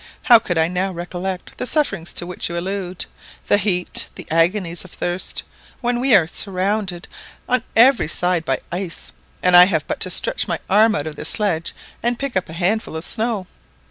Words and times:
How 0.23 0.39
could 0.39 0.57
I 0.57 0.67
now 0.67 0.91
recollect 0.91 1.59
the 1.59 1.67
sufferings 1.67 2.11
to 2.13 2.25
which 2.25 2.49
you 2.49 2.57
allude—the 2.57 3.57
heat, 3.59 4.09
the 4.15 4.25
agonies 4.31 4.83
of 4.83 4.89
thirst—when 4.89 5.99
we 5.99 6.15
are 6.15 6.25
surrounded 6.25 7.07
on 7.47 7.63
every 7.75 8.07
side 8.07 8.43
by 8.43 8.61
ice, 8.71 9.13
and 9.43 9.55
I 9.55 9.65
have 9.65 9.85
but 9.85 9.99
to 9.99 10.09
stretch 10.09 10.47
my 10.47 10.57
arm 10.67 10.95
out 10.95 11.05
of 11.05 11.17
this 11.17 11.29
sledge 11.29 11.75
to 12.03 12.15
pick 12.15 12.35
up 12.35 12.49
a 12.49 12.53
handful 12.53 12.95
of 12.95 13.03
snow? 13.05 13.45